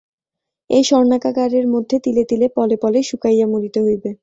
[0.69, 4.09] এই স্বর্ণকারাগারের মধ্যে তিলে তিলে পলে পলে শুকাইয়া মরিতে হইবে!